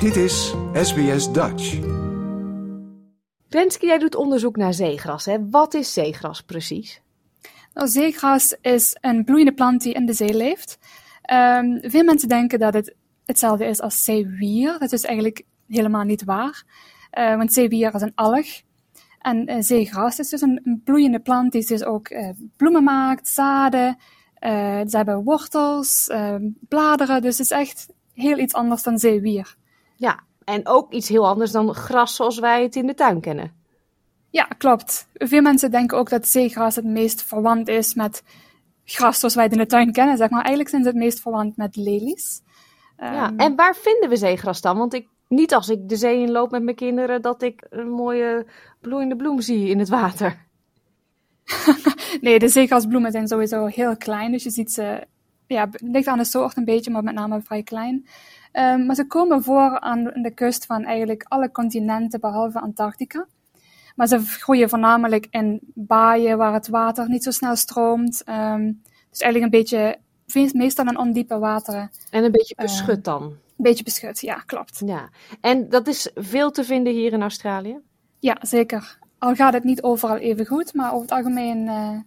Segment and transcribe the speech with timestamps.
[0.00, 1.78] Dit is SBS Dutch.
[3.48, 5.24] Renske, jij doet onderzoek naar zeegras.
[5.24, 5.48] Hè?
[5.50, 7.02] Wat is zeegras precies?
[7.74, 10.78] Nou, zeegras is een bloeiende plant die in de zee leeft.
[11.32, 14.78] Um, veel mensen denken dat het hetzelfde is als zeewier.
[14.78, 16.64] Dat is eigenlijk helemaal niet waar.
[17.18, 18.46] Uh, want zeewier is een alg.
[19.18, 23.28] En uh, zeegras is dus een, een, bloeiende plant die dus ook uh, bloemen maakt,
[23.28, 23.96] zaden.
[24.88, 27.22] ze hebben wortels, ehm, bladeren.
[27.22, 29.56] Dus het is echt heel iets anders dan zeewier.
[29.98, 33.52] Ja, en ook iets heel anders dan gras zoals wij het in de tuin kennen.
[34.30, 35.08] Ja, klopt.
[35.12, 38.22] Veel mensen denken ook dat zeegras het meest verwant is met
[38.84, 40.16] gras zoals wij het in de tuin kennen.
[40.16, 40.40] Zeg maar.
[40.40, 42.42] Eigenlijk zijn ze het meest verwant met lelies.
[42.98, 44.78] Ja, um, en waar vinden we zeegras dan?
[44.78, 47.88] Want ik, niet als ik de zee in loop met mijn kinderen, dat ik een
[47.88, 48.46] mooie
[48.80, 50.46] bloeiende bloem zie in het water.
[52.20, 54.32] nee, de zeegrasbloemen zijn sowieso heel klein.
[54.32, 55.06] Dus je ziet ze,
[55.48, 58.06] ja, het ligt aan de soort een beetje, maar met name vrij klein.
[58.52, 63.26] Um, maar ze komen voor aan de kust van eigenlijk alle continenten behalve Antarctica.
[63.96, 68.22] Maar ze groeien voornamelijk in baaien waar het water niet zo snel stroomt.
[68.28, 69.98] Um, dus eigenlijk een beetje,
[70.52, 71.90] meestal in ondiepe wateren.
[72.10, 73.22] En een beetje beschut dan?
[73.22, 74.82] Een beetje beschut, ja, klopt.
[74.84, 75.08] Ja.
[75.40, 77.78] En dat is veel te vinden hier in Australië?
[78.18, 78.98] Ja, zeker.
[79.18, 81.98] Al gaat het niet overal even goed, maar over het algemeen, uh,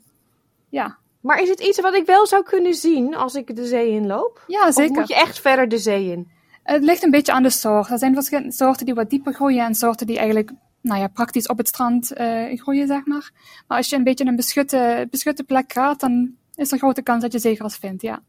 [0.69, 0.97] ja.
[1.21, 4.43] Maar is het iets wat ik wel zou kunnen zien als ik de zee inloop?
[4.47, 4.91] Ja, zeker.
[4.91, 6.31] Of moet je echt verder de zee in?
[6.63, 7.89] Het ligt een beetje aan de soort.
[7.89, 11.47] Er zijn verschillende soorten die wat dieper groeien en soorten die eigenlijk nou ja, praktisch
[11.47, 13.31] op het strand uh, groeien, zeg maar.
[13.67, 17.21] Maar als je een beetje een beschutte, beschutte plek gaat, dan is er grote kans
[17.21, 18.21] dat je zeegras vindt, ja.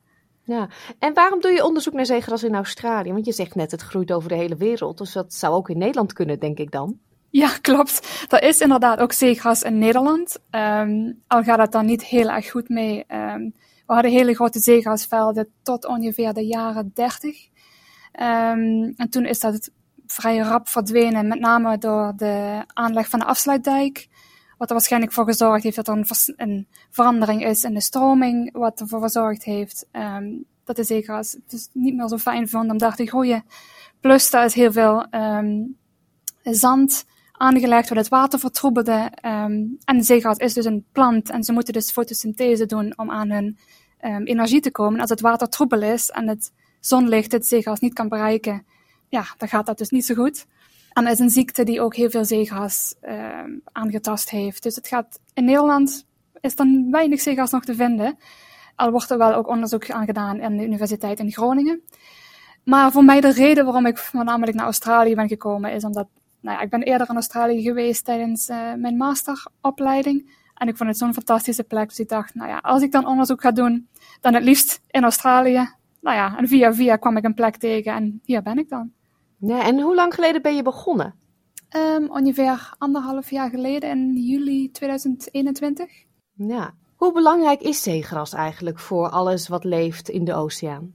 [0.44, 3.12] Ja, en waarom doe je onderzoek naar zeegras in Australië?
[3.12, 4.98] Want je zegt net, het groeit over de hele wereld.
[4.98, 6.98] Dus dat zou ook in Nederland kunnen, denk ik dan.
[7.32, 8.26] Ja, klopt.
[8.28, 10.38] Er is inderdaad ook zeegras in Nederland.
[10.50, 13.04] Um, al gaat het dan niet heel erg goed mee.
[13.08, 13.54] Um,
[13.86, 17.46] we hadden hele grote zeegrasvelden tot ongeveer de jaren 30.
[18.20, 19.70] Um, en toen is dat
[20.06, 24.08] vrij rap verdwenen, met name door de aanleg van de afsluitdijk.
[24.58, 28.52] Wat er waarschijnlijk voor gezorgd heeft dat er een, een verandering is in de stroming,
[28.52, 29.86] wat ervoor gezorgd heeft
[30.64, 33.44] dat de zeegras het is niet meer zo fijn vond om daar te groeien.
[34.00, 35.06] Plus, daar is heel veel
[36.42, 37.04] zand
[37.42, 39.12] aangelegd, wat het water vertroebelde.
[39.26, 43.30] Um, en de is dus een plant en ze moeten dus fotosynthese doen om aan
[43.30, 43.58] hun
[44.24, 45.00] energie te komen.
[45.00, 48.66] Als het water troebel is en het zonlicht het zeegras niet kan bereiken,
[49.08, 50.46] ja, dan gaat dat dus niet zo goed.
[50.92, 54.62] En dat is een ziekte die ook heel veel zeegras uh, aangetast heeft.
[54.62, 56.06] Dus het gaat in Nederland
[56.40, 58.18] is dan weinig zeegras nog te vinden.
[58.74, 61.82] Al wordt er wel ook onderzoek aan gedaan in de Universiteit in Groningen.
[62.64, 66.06] Maar voor mij de reden waarom ik voornamelijk naar Australië ben gekomen is omdat
[66.42, 70.40] nou ja, ik ben eerder in Australië geweest tijdens uh, mijn masteropleiding.
[70.54, 71.88] En ik vond het zo'n fantastische plek.
[71.88, 73.88] Dus ik dacht, nou ja, als ik dan onderzoek ga doen,
[74.20, 75.68] dan het liefst in Australië.
[76.00, 78.92] Nou ja, en via via kwam ik een plek tegen en hier ben ik dan.
[79.38, 81.14] Ja, en hoe lang geleden ben je begonnen?
[81.76, 85.90] Um, ongeveer anderhalf jaar geleden, in juli 2021.
[86.32, 86.74] Ja.
[86.96, 90.94] Hoe belangrijk is zeegras eigenlijk voor alles wat leeft in de oceaan?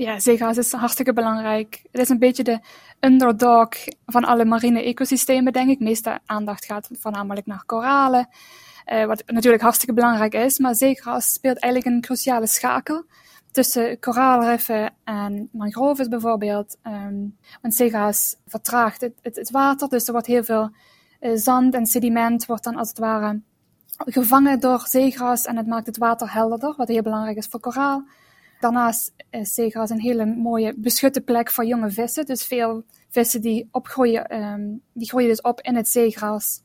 [0.00, 1.82] Ja, zeegras is hartstikke belangrijk.
[1.90, 2.60] Het is een beetje de
[3.00, 3.68] underdog
[4.06, 5.78] van alle marine ecosystemen, denk ik.
[5.78, 8.28] De meeste aandacht gaat voornamelijk naar koralen,
[8.86, 10.58] uh, wat natuurlijk hartstikke belangrijk is.
[10.58, 13.04] Maar zeegras speelt eigenlijk een cruciale schakel
[13.50, 16.76] tussen koraalriffen en mangroves bijvoorbeeld.
[16.86, 20.70] Um, want zeegas vertraagt het, het, water, dus er wordt heel veel
[21.20, 23.40] uh, zand en sediment wordt dan als het ware
[23.96, 28.04] gevangen door zeegras en het maakt het water helderder, wat heel belangrijk is voor koraal.
[28.60, 32.26] Daarnaast is zeegras een hele mooie beschutte plek voor jonge vissen.
[32.26, 36.62] Dus veel vissen die opgroeien, um, die groeien dus op in het zeegras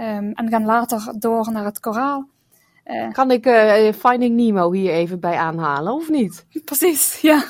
[0.00, 2.28] um, en gaan later door naar het koraal.
[2.86, 6.46] Uh, kan ik uh, Finding Nemo hier even bij aanhalen, of niet?
[6.64, 7.44] Precies, ja.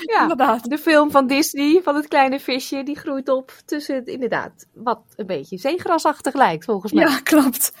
[0.00, 0.70] ja, inderdaad.
[0.70, 5.00] De film van Disney, van het kleine visje, die groeit op tussen, het, inderdaad, wat
[5.16, 7.04] een beetje zeegrasachtig lijkt, volgens mij.
[7.04, 7.72] Ja, klopt.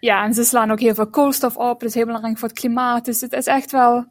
[0.00, 2.58] Ja, en ze slaan ook heel veel koolstof op, dat is heel belangrijk voor het
[2.58, 3.04] klimaat.
[3.04, 4.04] Dus het is echt wel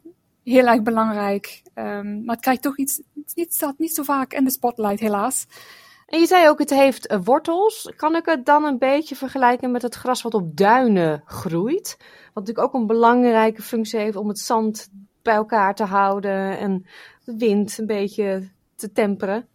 [0.44, 1.62] heel erg belangrijk.
[1.74, 3.00] Um, maar het krijgt toch iets,
[3.34, 5.46] staat niet zo vaak in de spotlight, helaas.
[6.06, 7.92] En je zei ook, het heeft eh, wortels.
[7.96, 11.96] Kan ik het dan een beetje vergelijken met het gras wat op duinen groeit?
[11.98, 14.88] Wat natuurlijk ook een belangrijke functie heeft om het zand
[15.22, 16.86] bij elkaar te houden en
[17.24, 19.48] de wind een beetje te temperen.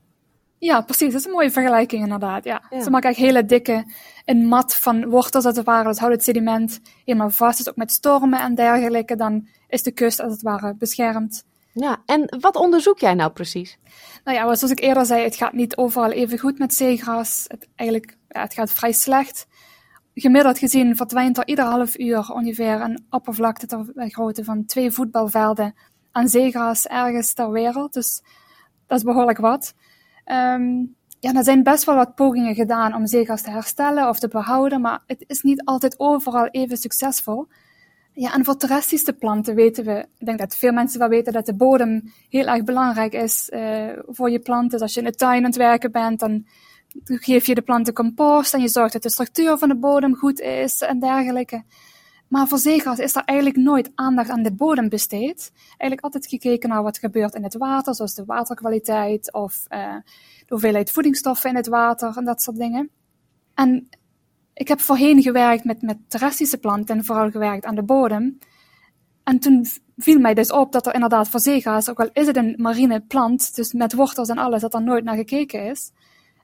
[0.66, 1.12] Ja, precies.
[1.12, 2.44] Dat is een mooie vergelijking inderdaad.
[2.44, 2.62] Ja.
[2.70, 3.86] Ze maken eigenlijk hele dikke,
[4.26, 5.84] een mat van wortels als het ware.
[5.84, 7.58] Dat houdt het sediment helemaal vast.
[7.58, 11.44] Dus ook met stormen en dergelijke, dan is de kust als het ware beschermd.
[11.74, 13.78] Ja, en wat onderzoek jij nou precies?
[14.24, 17.46] Nou ja, zoals ik eerder zei, het gaat niet overal even goed met zeegras.
[17.48, 19.48] Het, eigenlijk, ja, het gaat vrij slecht.
[20.14, 25.76] Gemiddeld gezien verdwijnt er ieder half uur ongeveer een oppervlakte ter grootte van twee voetbalvelden
[26.12, 27.94] aan zeegras ergens ter wereld.
[27.94, 28.22] Dus
[28.88, 29.74] dat is behoorlijk wat.
[30.26, 34.28] Um, ja, er zijn best wel wat pogingen gedaan om zeegas te herstellen of te
[34.28, 37.48] behouden, maar het is niet altijd overal even succesvol.
[38.14, 41.46] Ja, en voor terrestrische planten weten we, ik denk dat veel mensen wel weten dat
[41.46, 44.70] de bodem heel erg belangrijk is uh, voor je planten.
[44.70, 46.46] Dus als je in de tuin aan het werken bent, dan
[47.04, 50.40] geef je de planten compost en je zorgt dat de structuur van de bodem goed
[50.40, 51.64] is en dergelijke.
[52.28, 55.52] Maar voor zeegas is er eigenlijk nooit aandacht aan de bodem besteed.
[55.68, 59.96] Eigenlijk altijd gekeken naar wat gebeurt in het water, zoals de waterkwaliteit of uh,
[60.40, 62.90] de hoeveelheid voedingsstoffen in het water en dat soort dingen.
[63.54, 63.90] En
[64.54, 68.40] ik heb voorheen gewerkt met, met terrestrische planten en vooral gewerkt aan de bodem.
[69.24, 69.66] En toen
[69.98, 73.02] viel mij dus op dat er inderdaad voor zeegas, ook al is het een marine
[73.02, 75.92] plant, dus met wortels en alles, dat er nooit naar gekeken is.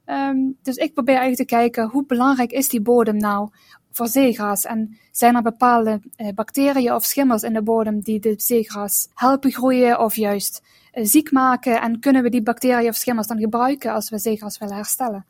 [0.05, 3.49] Um, dus ik probeer eigenlijk te kijken hoe belangrijk is die bodem nou
[3.91, 8.33] voor zeegras en zijn er bepaalde uh, bacteriën of schimmels in de bodem die de
[8.37, 13.27] zeegras helpen groeien of juist uh, ziek maken en kunnen we die bacteriën of schimmels
[13.27, 15.25] dan gebruiken als we zeegras willen herstellen?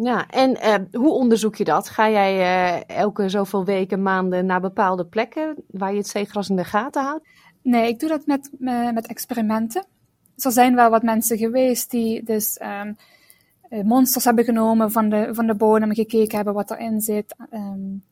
[0.00, 1.88] Ja, en uh, hoe onderzoek je dat?
[1.88, 6.64] Ga jij elke zoveel weken, maanden naar bepaalde plekken waar je het zeegras in de
[6.64, 7.26] gaten houdt?
[7.62, 8.50] Nee, ik doe dat met,
[8.94, 9.84] met experimenten.
[10.34, 12.96] Dus er zijn wel wat mensen geweest die dus um,
[13.82, 17.34] monsters hebben genomen van de, van de bodem, gekeken hebben wat erin zit.
[17.50, 18.02] Um,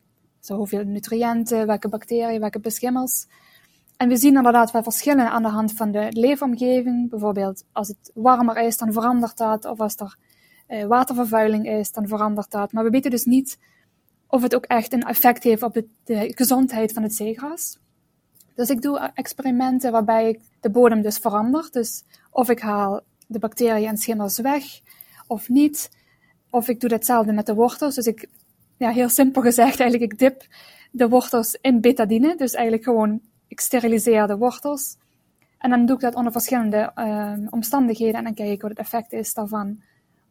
[0.40, 3.26] zo hoeveel nutriënten, welke bacteriën, welke beschimmels.
[3.96, 7.10] En we zien inderdaad wel verschillen aan de hand van de leefomgeving.
[7.10, 9.64] Bijvoorbeeld als het warmer is, dan verandert dat.
[9.64, 10.16] Of als er
[10.68, 12.72] uh, watervervuiling is, dan verandert dat.
[12.72, 13.58] Maar we weten dus niet
[14.26, 17.78] of het ook echt een effect heeft op de, de gezondheid van het zeegras.
[18.54, 21.68] Dus ik doe experimenten waarbij ik de bodem dus verander.
[21.70, 24.64] Dus of ik haal de bacteriën en schimmels weg
[25.32, 25.90] of niet.
[26.50, 27.94] Of ik doe hetzelfde met de wortels.
[27.94, 28.28] Dus ik,
[28.76, 30.46] ja, heel simpel gezegd, eigenlijk, ik dip
[30.90, 32.36] de wortels in betadine.
[32.36, 34.96] Dus eigenlijk gewoon, ik steriliseer de wortels.
[35.58, 38.78] En dan doe ik dat onder verschillende uh, omstandigheden en dan kijk ik wat het
[38.78, 39.82] effect is daarvan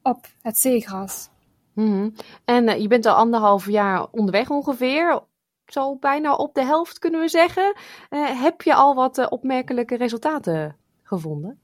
[0.01, 1.29] op het zeegras.
[1.73, 2.13] Mm
[2.45, 5.23] En uh, je bent al anderhalf jaar onderweg ongeveer.
[5.65, 7.75] Zo bijna op de helft kunnen we zeggen.
[8.09, 11.59] Uh, heb je al wat opmerkelijke resultaten gevonden?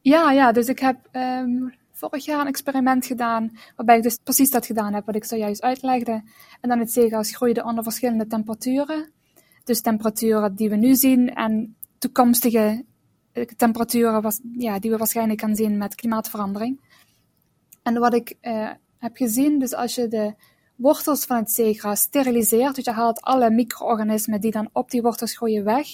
[0.00, 4.50] Ja, ja, dus ik heb um, vorig jaar een experiment gedaan, waarbij ik dus precies
[4.50, 6.22] dat gedaan heb wat ik zojuist uitlegde.
[6.60, 9.12] En dan het zeegas groeide onder verschillende temperaturen.
[9.64, 12.84] Dus temperaturen die we nu zien en toekomstige
[13.32, 16.80] eh, temperaturen was, ja, die we waarschijnlijk gaan zien met klimaatverandering.
[17.82, 20.34] En wat ik uh, heb gezien, dus als je de
[20.76, 25.36] wortels van het zeegras steriliseert, dus je haalt alle micro-organismen die dan op die wortels
[25.36, 25.86] groeien weg,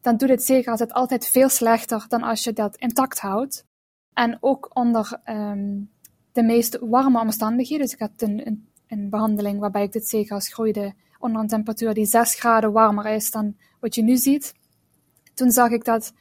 [0.00, 3.66] dan doet het zeegras het altijd veel slechter dan als je dat intact houdt.
[4.18, 5.90] En ook onder um,
[6.32, 7.84] de meest warme omstandigheden.
[7.84, 11.94] Dus ik had een, een, een behandeling waarbij ik dit zeegas groeide onder een temperatuur
[11.94, 14.54] die 6 graden warmer is dan wat je nu ziet.
[15.34, 16.12] Toen zag ik dat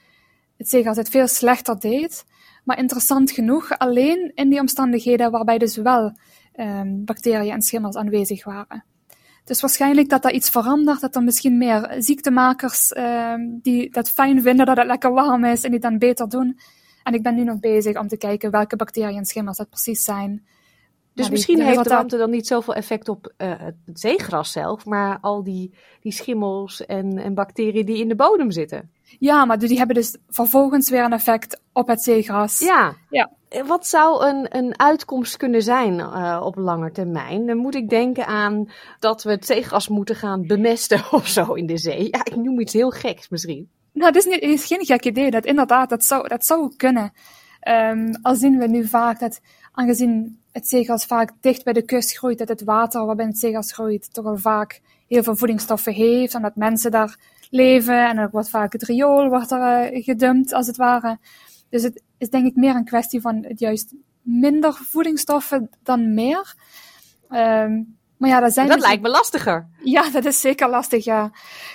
[0.57, 2.25] het zeegas het veel slechter deed.
[2.63, 6.17] Maar interessant genoeg, alleen in die omstandigheden waarbij dus wel
[6.55, 8.83] um, bacteriën en schimmels aanwezig waren.
[9.43, 14.41] Dus waarschijnlijk dat er iets verandert, dat er misschien meer ziektemakers um, die dat fijn
[14.41, 16.59] vinden dat het lekker warm is en die dan beter doen.
[17.07, 20.03] En ik ben nu nog bezig om te kijken welke bacteriën en schimmels dat precies
[20.03, 20.45] zijn.
[21.13, 25.17] Dus misschien heeft de warmte dan niet zoveel effect op uh, het zeegras zelf, maar
[25.21, 28.91] al die, die schimmels en, en bacteriën die in de bodem zitten.
[29.19, 32.59] Ja, maar die hebben dus vervolgens weer een effect op het zeegras.
[32.59, 32.95] Ja.
[33.09, 33.31] ja.
[33.65, 37.45] Wat zou een, een uitkomst kunnen zijn uh, op lange termijn?
[37.45, 41.65] Dan moet ik denken aan dat we het zeegras moeten gaan bemesten of zo in
[41.65, 42.07] de zee.
[42.11, 43.69] Ja, ik noem iets heel geks misschien.
[43.97, 45.31] Nou, dat is, niet, is geen gek idee.
[45.31, 47.13] Dat inderdaad, dat zou, dat zou kunnen.
[47.67, 49.39] Um, al zien we nu vaak dat,
[49.71, 53.71] aangezien het zeegas vaak dicht bij de kust groeit, dat het water waarbij het zeegas
[53.71, 57.17] groeit toch al vaak heel veel voedingsstoffen heeft, en dat mensen daar
[57.49, 61.17] leven, en er wordt vaak het riool wordt er, uh, gedumpt, als het ware.
[61.69, 66.55] Dus het is denk ik meer een kwestie van het juist minder voedingsstoffen dan meer.
[67.29, 68.67] Um, maar ja, dat zijn.
[68.67, 68.85] Dat dus...
[68.85, 69.67] lijkt me lastiger.
[69.83, 71.31] Ja, dat is zeker lastig, ja.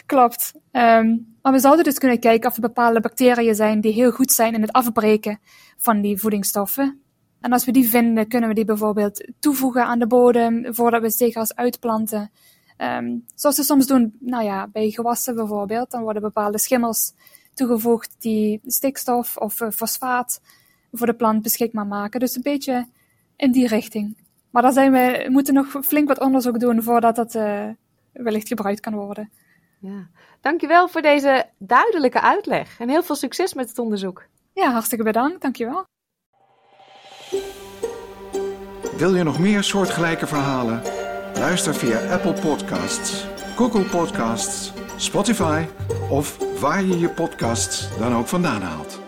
[0.07, 0.52] Klopt.
[0.73, 4.31] Um, maar we zouden dus kunnen kijken of er bepaalde bacteriën zijn die heel goed
[4.31, 5.39] zijn in het afbreken
[5.77, 7.01] van die voedingsstoffen.
[7.41, 11.11] En als we die vinden, kunnen we die bijvoorbeeld toevoegen aan de bodem voordat we
[11.11, 12.31] zeegas uitplanten.
[12.79, 17.15] Um, zoals we soms doen, nou ja, bij gewassen bijvoorbeeld, dan worden bepaalde schimmels
[17.55, 20.41] toegevoegd die stikstof of uh, fosfaat
[20.93, 22.21] voor de plant beschikbaar maken.
[22.21, 22.87] Dus een beetje
[23.37, 24.17] in die richting.
[24.51, 27.69] Maar daar zijn we, moeten nog flink wat onderzoek doen voordat dat uh,
[28.13, 29.31] wellicht gebruikt kan worden.
[29.83, 30.09] Ja.
[30.41, 34.27] Dankjewel voor deze duidelijke uitleg en heel veel succes met het onderzoek.
[34.53, 35.43] Ja, hartstikke bedankt.
[35.43, 35.85] Dankjewel.
[38.97, 40.83] Wil je nog meer soortgelijke verhalen?
[41.35, 43.25] Luister via Apple Podcasts,
[43.57, 45.65] Google Podcasts, Spotify
[46.11, 49.01] of waar je je podcasts dan ook vandaan haalt.